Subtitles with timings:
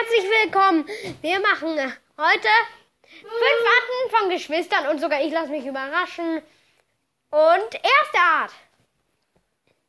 [0.00, 0.88] herzlich willkommen.
[1.20, 1.78] Wir machen
[2.18, 2.48] heute
[3.20, 6.42] fünf Arten von Geschwistern und sogar ich lasse mich überraschen.
[7.30, 8.52] Und erste Art.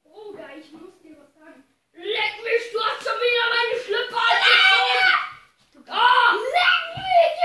[0.04, 1.64] Bruder, ich muss dir was sagen.
[1.94, 5.16] Leck mich, du hast schon wieder meine Schlüpper angezogen!
[5.88, 6.34] Ah!
[6.34, 7.36] Leck mich,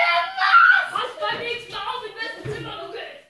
[0.41, 1.01] was?
[1.01, 3.21] Pass beim nächsten Mal auf, in wessen Zimmer du gehst!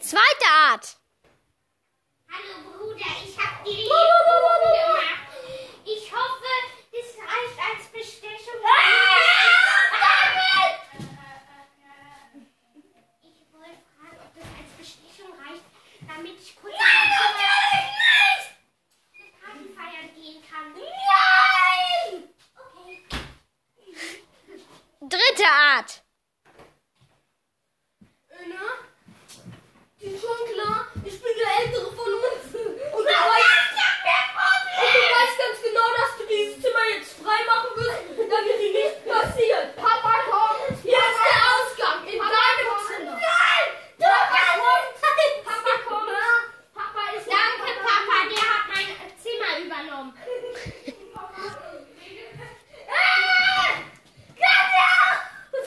[0.00, 0.96] Zweite Art.
[2.30, 5.15] Hallo Bruder, ich hab dir gemacht.
[16.16, 16.75] Damit ich kurz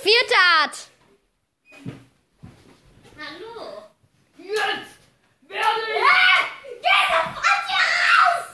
[0.09, 0.75] Vierte Art.
[3.19, 3.57] Hallo.
[4.39, 4.97] Jetzt
[5.47, 6.07] werde ich.
[6.81, 8.45] Geh sofort hier raus!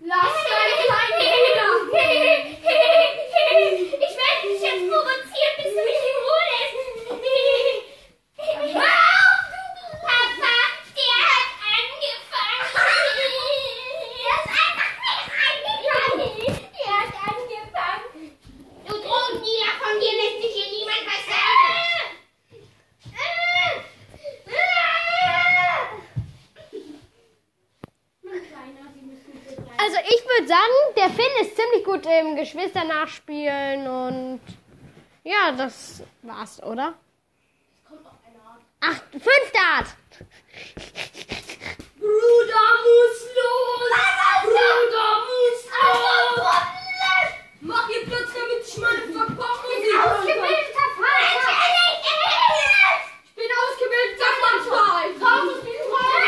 [0.00, 1.20] Lass deinen kleinen
[1.54, 2.10] Bruder.
[2.50, 6.74] Ich werde dich jetzt provozieren, bis du mich in Ruhe lässt.
[10.02, 10.56] Papa,
[10.96, 12.66] der hat angefangen.
[14.18, 16.34] Der ist einfach nicht reingegangen.
[16.74, 18.26] Der hat angefangen.
[18.86, 22.06] Du Drogendealer, von dir lässt sich hier niemand was sagen.
[28.22, 29.78] Mein Kleiner, Sie müssen hier bleiben.
[29.78, 34.40] Also ich würde sagen, der Finn ist ziemlich gut im Geschwister nachspielen und
[35.24, 36.94] ja, das war's, oder?
[37.88, 38.60] Kommt noch eine Art.
[38.80, 39.96] Ach, fünfte Art.
[41.98, 43.90] Bruder muss los!
[44.44, 46.54] Bruder muss los!
[47.60, 49.46] Mach ihr Platz, damit ich meine Verpackung
[50.04, 51.54] Ausgebildeter Vater!
[53.24, 55.04] Ich bin ausgebildet, sag mal frei!
[55.20, 56.22] Raus aus diesem Raum!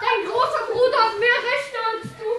[0.00, 2.30] Dein großer Bruder hat mehr Rechte als du!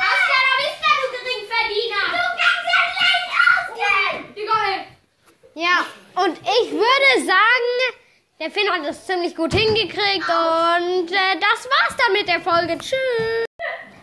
[0.00, 2.04] Hasta la vista, du Geringverdiener!
[2.12, 4.16] Du kannst ja gleich ausgehen!
[4.34, 4.78] Digga, ey!
[5.56, 8.00] Ja, und ich würde sagen,
[8.40, 12.76] der Finn hat es ziemlich gut hingekriegt und äh, das war's dann mit der Folge.
[12.76, 13.46] Tschüss.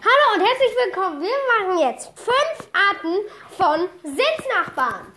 [0.01, 1.21] Hallo und herzlich willkommen.
[1.21, 1.29] Wir
[1.59, 3.17] machen jetzt fünf Arten
[3.49, 5.11] von Sitznachbarn.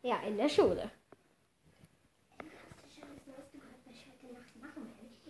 [0.00, 0.90] Ja, in der Schule.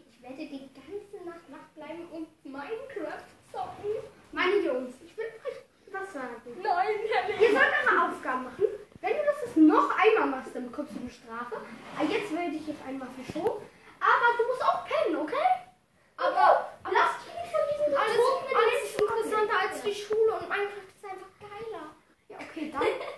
[0.08, 3.90] Ich werde die ganze Nacht wach bleiben und Minecraft zocken?
[4.30, 6.36] Meine Jungs, ich will euch was sagen.
[6.62, 8.64] Nein, Herr Ihr sollt eure Aufgaben machen.
[9.00, 11.56] Wenn du das noch einmal machst, dann bekommst du eine Strafe.
[11.98, 13.64] Aber jetzt werde ich jetzt einmal verschoben.
[14.00, 15.48] Aber du musst auch pennen, okay?
[16.16, 18.18] Aber Lass dich nicht von diesen alles,
[18.54, 21.86] alles ist interessanter als die Schule und Minecraft ist einfach geiler.
[22.28, 22.82] Ja, okay, dann,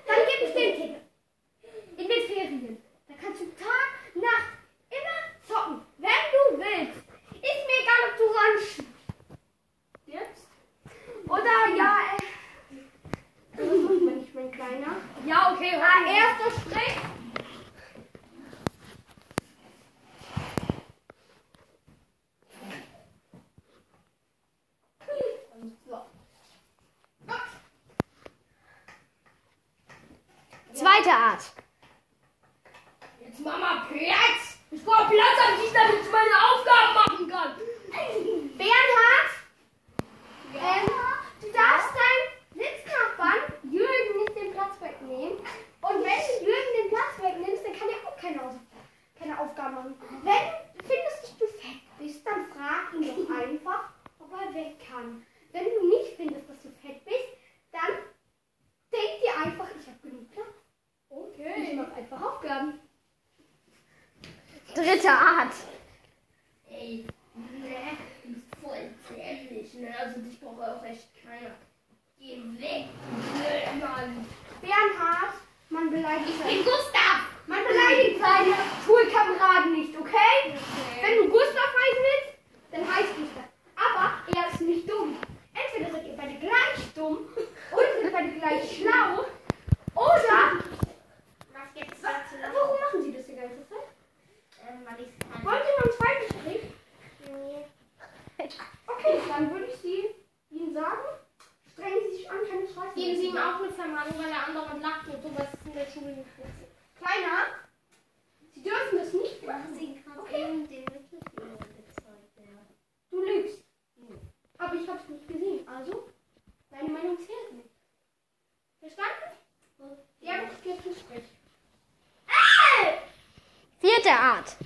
[124.18, 124.56] Vierte Art.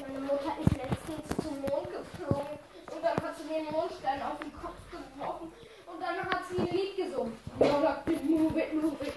[0.00, 2.58] Meine Mutter ist letztens zum Mond geflogen
[2.94, 5.52] und dann hat sie den Mondstein auf den Kopf geworfen
[5.86, 7.38] und dann hat sie ein Lied gesungen.
[7.58, 9.14] Move it, move it, move it.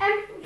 [0.00, 0.42] Ähm,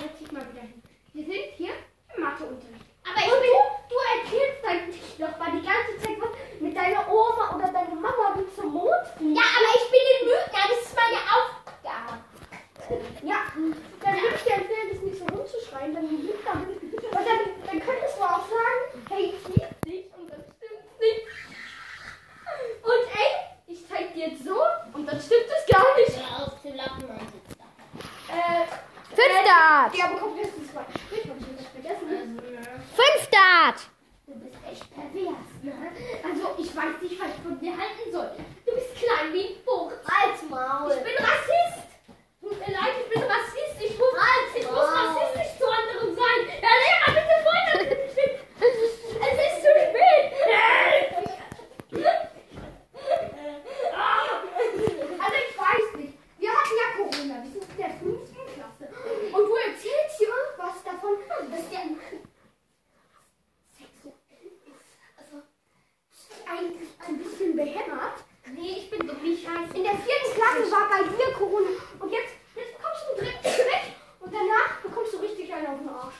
[0.00, 0.82] setz dich mal wieder hin.
[1.14, 1.72] Wir sind hier
[2.16, 2.84] im Matheunterricht.
[3.02, 3.50] Aber ich und bin.
[3.50, 3.58] du,
[3.90, 6.30] du erzählst eigentlich noch mal die ganze Zeit was
[6.60, 9.34] mit deiner Oma oder deiner Mama, die zum Mond fliegen.
[9.34, 12.22] Ja, aber ich bin in Lügner, das ist meine Aufgabe.
[13.22, 16.52] Ja, dann würde ich dir empfehlen, das nicht so rumzuschreien, dann liegt da.
[16.52, 18.80] Und dann, dann könntest du auch sagen,
[19.10, 21.26] hey, ich liebe dich und das stimmt nicht.
[22.82, 23.30] Und ey,
[23.66, 24.56] ich zeig dir jetzt so
[24.94, 26.16] und dann stimmt es gar nicht.
[26.16, 27.64] Hör auf zu lachen und sitzt da.
[28.34, 28.64] Äh,
[29.08, 29.94] Fünfte Art.
[29.94, 30.86] ja, aber komm, das ist mal.
[31.10, 32.36] Ich hab schon was vergessen.
[32.36, 32.62] Ne?
[32.94, 33.80] Fünfte Art.
[34.26, 35.72] Du bist echt pervers, ne?
[36.24, 38.30] Also, ich weiß nicht, was ich von dir halten soll.
[38.64, 39.94] Du bist klein wie ein Fuchs.
[40.06, 40.92] Als Maul.
[40.92, 41.84] Ich bin Rassist.
[42.40, 43.76] Tut mir leid, ich bin Rassist.
[43.80, 44.14] Ich muss,
[44.56, 46.40] ich muss rassistisch zu anderen sein.
[46.60, 48.38] Herr Lehrer, bitte fordern Sie mich.
[48.60, 50.32] Es ist zu spät.
[55.18, 56.14] Also ich weiß nicht.
[56.38, 57.42] Wir hatten ja Corona.
[57.42, 58.88] Wir sind in der fünften Klasse.
[59.34, 62.18] Und du erzählst hier was davon, dass der Mann
[63.76, 64.92] sexuell ist.
[65.18, 65.42] Also
[66.50, 68.18] eigentlich ein bisschen behämmert.
[68.52, 69.76] Nee, ich bin doch nicht scheiße.
[69.76, 71.68] In der vierten Klasse war bei dir Corona.
[72.00, 73.92] Und jetzt, jetzt bekommst du einen dritten Strich.
[74.20, 76.14] Und danach bekommst du richtig einen auf den Arsch.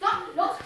[0.00, 0.06] So,
[0.36, 0.56] los.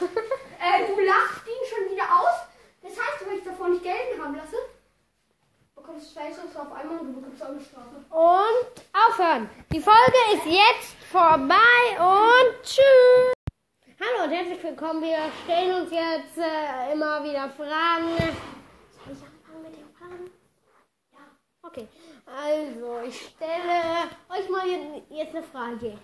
[0.61, 2.47] äh, du lachst ihn schon wieder aus.
[2.83, 4.56] Das heißt, wenn ich davor nicht gelten haben lasse,
[5.75, 7.97] bekommst du Faces auf einmal und du bekommst auch eine Strafe.
[8.11, 9.49] Und aufhören.
[9.73, 13.33] Die Folge ist jetzt vorbei und tschüss.
[13.99, 15.03] Hallo und herzlich willkommen.
[15.03, 18.17] Wir stellen uns jetzt äh, immer wieder Fragen.
[18.19, 20.31] Soll ich anfangen mit den Fragen?
[21.12, 21.19] Ja.
[21.62, 21.88] Okay.
[22.26, 25.96] Also, ich stelle euch mal je- jetzt eine Frage.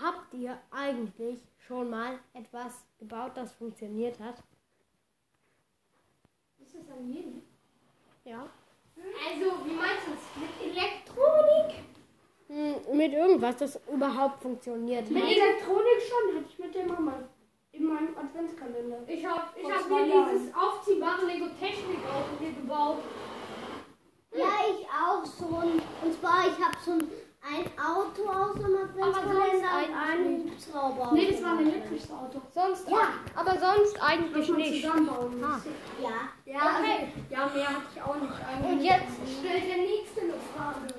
[0.00, 4.42] Habt ihr eigentlich schon mal etwas gebaut, das funktioniert hat?
[6.58, 7.42] Ist das an jedem?
[8.24, 8.48] Ja.
[8.96, 10.24] Also, wie meinst du das?
[10.42, 11.84] Mit Elektronik?
[12.48, 15.08] Hm, Mit irgendwas, das überhaupt funktioniert.
[15.08, 17.28] Mit Elektronik schon, hatte ich mit der Mama.
[17.72, 18.98] In meinem Adventskalender.
[19.06, 20.30] Ich habe ich hab mir Jahren.
[20.38, 22.98] dieses aufziehbare Lego-Technik-Auto hier gebaut.
[24.36, 25.72] Ja, ich auch schon.
[26.02, 27.08] Und zwar, ich habe schon
[27.46, 31.10] ein Auto aus dem Adventskalender und einen Hubschrauber.
[31.14, 32.42] Nee, das war ein elektrisches Auto.
[32.52, 33.08] Sonst, Ja.
[33.34, 34.82] aber sonst eigentlich nicht.
[34.82, 35.44] zusammenbauen.
[35.44, 35.60] Ah.
[36.02, 36.08] Ja.
[36.44, 37.12] Ja, okay.
[37.30, 38.32] ja, mehr hatte ich auch nicht.
[38.32, 38.72] Eigentlich.
[38.72, 40.94] Und jetzt stellt der nächste eine Frage.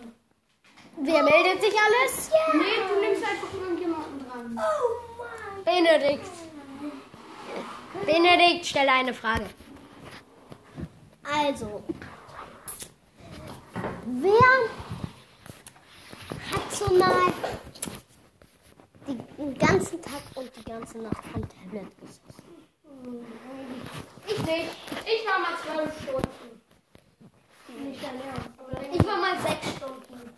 [0.99, 2.31] Wer meldet sich alles?
[2.53, 2.59] Nee,
[2.89, 4.57] du nimmst einfach irgendjemanden dran.
[4.59, 5.63] Oh Mann.
[5.63, 6.29] Benedikt.
[8.05, 9.45] Benedikt, stelle eine Frage.
[11.23, 11.83] Also,
[14.07, 14.69] wer
[16.51, 17.33] hat schon mal
[19.37, 22.47] den ganzen Tag und die ganze Nacht vom Tablet gesessen?
[24.27, 24.69] Ich nicht.
[25.05, 26.61] Ich war mal zwölf Stunden.
[27.83, 28.01] Nicht
[28.93, 30.33] Ich war mal sechs Stunden.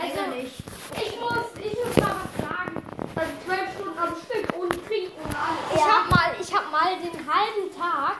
[0.00, 0.62] Also nicht.
[0.96, 2.82] Ich muss, ich muss mal was sagen.
[3.14, 5.74] Also zwölf Stunden am Stück, ohne Trinken und alles.
[5.74, 8.18] Ich habe mal, ich hab mal den halben Tag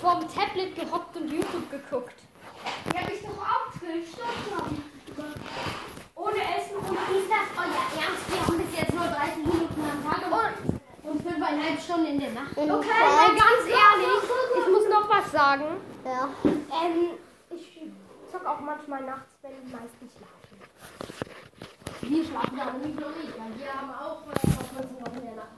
[0.00, 2.14] vorm Tablet gehockt und YouTube geguckt.
[2.94, 3.67] Ja, ich doch auch.
[6.14, 7.48] Ohne Essen, ohne dies, das.
[7.56, 7.64] Ja,
[7.96, 12.20] ernst, wir haben bis jetzt nur 30 Minuten am Tag und, und fünfeinhalb Stunden in
[12.20, 12.52] der Nacht.
[12.52, 14.22] Okay, ganz ehrlich,
[14.58, 15.64] ich muss noch was sagen.
[16.04, 16.28] Ja.
[16.44, 17.16] Ähm,
[17.50, 17.80] ich
[18.30, 20.36] zock auch manchmal nachts, wenn die meisten schlafen.
[22.02, 25.56] Wir schlafen aber nicht nur nicht, weil wir haben auch uns noch in der Nacht.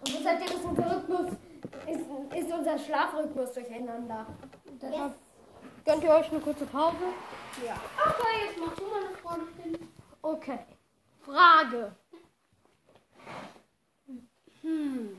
[0.00, 1.30] Und seitdem ist unser Rhythmus,
[1.86, 2.00] ist,
[2.36, 4.26] ist unser Schlafrhythmus durcheinander.
[4.66, 5.14] Und Deshalb
[5.88, 6.96] gönnt ihr euch eine kurze Pause?
[7.56, 9.88] Okay, jetzt mach du mal eine Freundin.
[10.20, 10.58] Okay.
[11.22, 11.96] Frage.
[14.60, 15.18] Hm.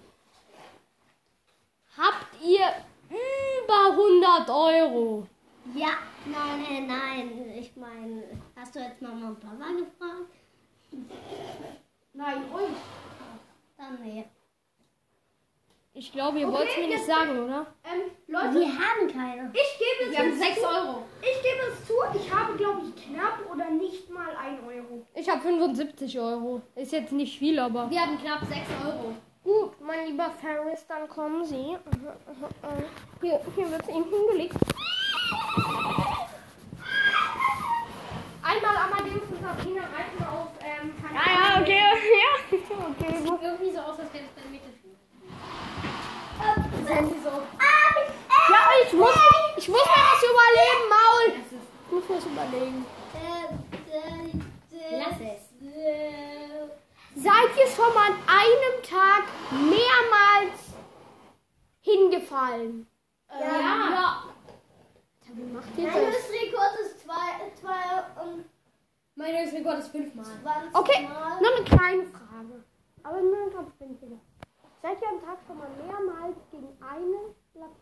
[1.98, 2.68] Habt ihr
[3.10, 5.28] über 100 Euro?
[5.74, 5.98] Ja.
[6.26, 7.50] Nein, nein.
[7.58, 8.24] Ich meine,
[8.56, 10.30] hast du jetzt Mama und Papa gefragt?
[12.14, 12.76] Nein, ruhig.
[13.76, 14.26] Dann nee.
[16.00, 17.68] Ich glaube, ihr okay, wollt es mir nicht sagen, oder?
[17.84, 19.52] Ähm, Leute, wir haben keine.
[19.52, 21.04] Ich gebe es Wir haben 6 Euro.
[21.22, 25.06] Ich gebe es zu, ich habe, glaube ich, knapp oder nicht mal 1 Euro.
[25.14, 26.62] Ich habe 75 Euro.
[26.76, 27.90] Ist jetzt nicht viel, aber.
[27.90, 29.14] Wir haben knapp 6 Euro.
[29.44, 31.76] Gut, mein lieber Ferris, dann kommen Sie.
[33.22, 34.56] Hier, hier wird es eben hingelegt.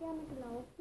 [0.07, 0.76] gerne gelaufen.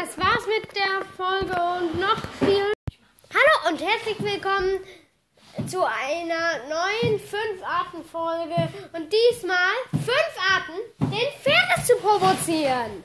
[0.00, 2.72] das war's mit der Folge und noch viel.
[3.34, 4.78] Hallo und herzlich willkommen
[5.66, 8.68] zu einer neuen Fünf-Arten-Folge.
[8.92, 13.02] und diesmal fünf Arten, den Pferdes zu provozieren.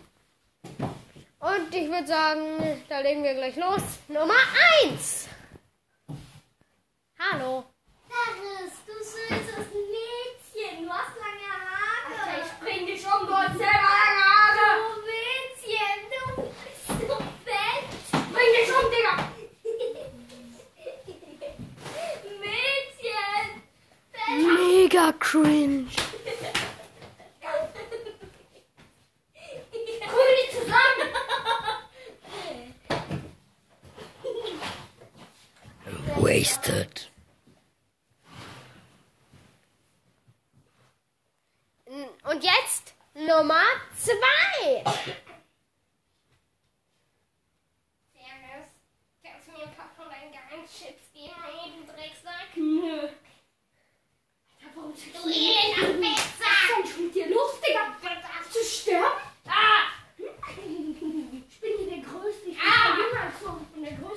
[1.39, 3.81] Und ich würde sagen, da legen wir gleich los.
[4.07, 4.35] Nummer
[4.83, 5.22] 1.
[51.51, 52.55] jeden Drecksack.
[52.55, 53.09] Nö.
[54.73, 56.23] Du jeden Drecksack?
[56.79, 57.95] Was ist denn mit dir los, Digga?
[58.01, 59.21] Darfst du sterben?
[59.47, 59.83] Ah.
[60.17, 62.49] Ich bin hier der Größte.
[62.49, 62.97] Ich bin ah.
[62.97, 63.35] jünger als.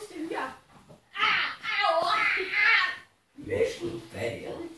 [0.03, 0.55] Ich bin hier.
[1.15, 1.47] Ah!
[1.89, 2.15] Aua!
[3.37, 4.77] Mission failed.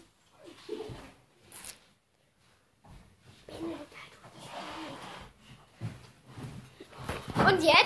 [7.49, 7.77] Und jetzt?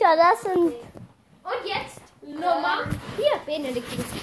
[0.00, 0.54] Ja, das sind.
[0.54, 0.74] Und
[1.64, 2.84] jetzt Nummer.
[3.16, 4.19] Hier, Benedikt.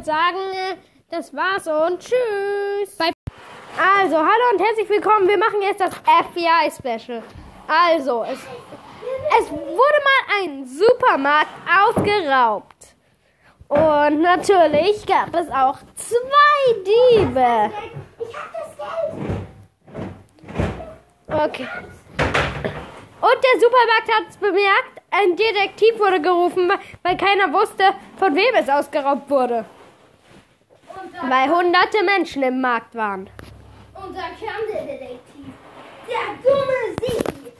[0.00, 0.78] würde sagen,
[1.10, 2.96] das war's und tschüss.
[2.96, 3.12] Bye.
[3.76, 5.28] Also, hallo und herzlich willkommen.
[5.28, 7.22] Wir machen jetzt das FBI-Special.
[7.68, 8.38] Also, es,
[9.40, 12.96] es wurde mal ein Supermarkt ausgeraubt.
[13.68, 17.70] Und natürlich gab es auch zwei Diebe.
[18.18, 19.40] Ich hab das Geld.
[21.28, 21.68] Okay.
[23.20, 26.72] Und der Supermarkt hat es bemerkt, ein Detektiv wurde gerufen,
[27.02, 27.84] weil keiner wusste,
[28.16, 29.64] von wem es ausgeraubt wurde.
[31.22, 33.28] Weil hunderte Menschen im Markt waren.
[33.94, 35.52] Unser dann kam der Detektiv.
[36.08, 37.52] Der dumme Sigi.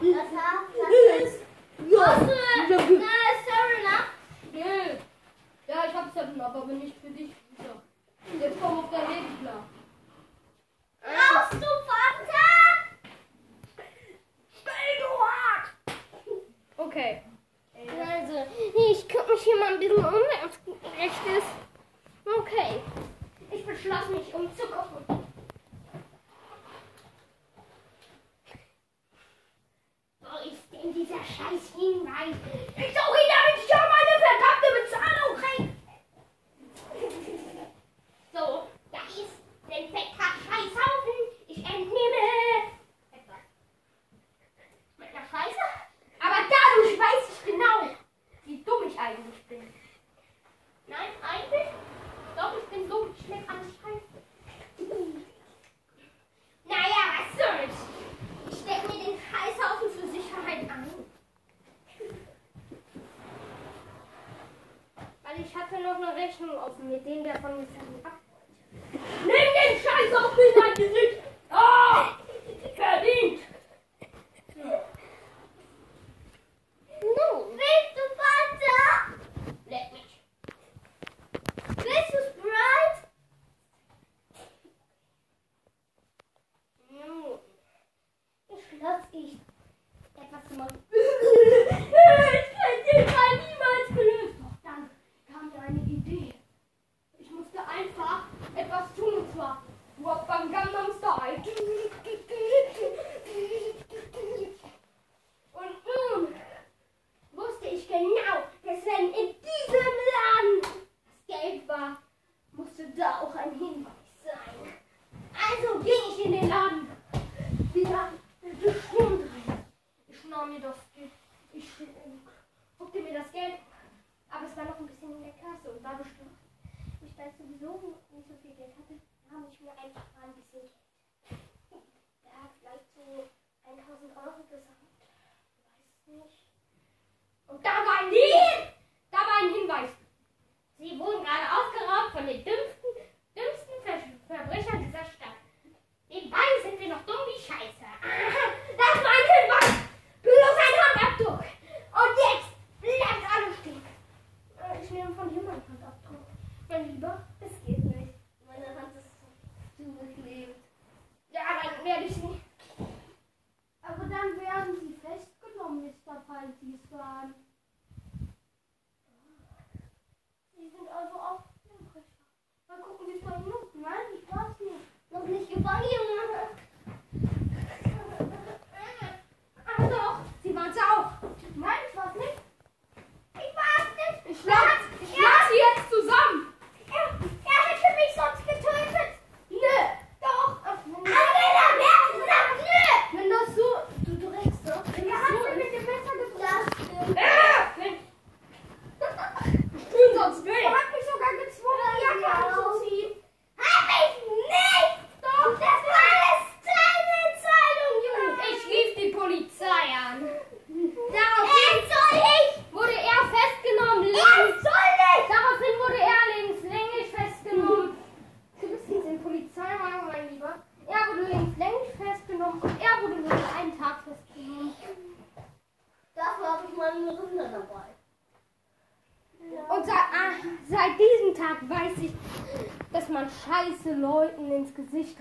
[0.00, 1.40] Das war, das ist.
[1.98, 2.78] Hast du äh, eine
[3.42, 3.78] Story
[5.68, 7.30] Ja, ich hab's ja, aber nicht für dich.
[8.40, 9.62] Jetzt komm auf dein Leben klar.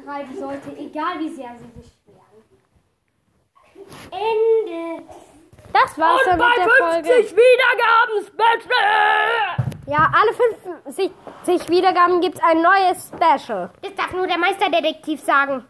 [0.05, 2.43] Gesicht reiben sollte, egal wie sehr sie sich wehren.
[4.11, 5.03] Ende.
[5.73, 7.09] Das war's dann mit der Folge.
[7.09, 9.65] Wiedergaben Special!
[9.87, 10.33] Ja, alle
[10.85, 13.69] 50 Wiedergaben gibt's ein neues Special.
[13.81, 15.65] Das darf nur der Meisterdetektiv sagen.